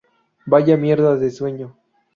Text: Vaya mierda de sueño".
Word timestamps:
Vaya 0.47 0.77
mierda 0.77 1.15
de 1.15 1.29
sueño". 1.29 1.77